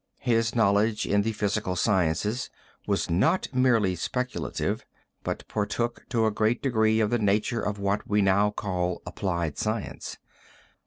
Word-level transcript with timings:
His 0.23 0.55
knowledge 0.55 1.05
in 1.05 1.21
the 1.21 1.31
physical 1.31 1.75
sciences 1.75 2.49
was 2.87 3.07
not 3.07 3.47
merely 3.53 3.93
speculative, 3.95 4.83
but 5.23 5.47
partook 5.47 6.07
to 6.09 6.25
a 6.25 6.31
great 6.31 6.63
degree 6.63 6.99
of 6.99 7.11
the 7.11 7.19
nature 7.19 7.61
of 7.61 7.77
what 7.77 8.07
we 8.07 8.19
now 8.19 8.49
call 8.49 9.03
applied 9.05 9.59
science. 9.59 10.17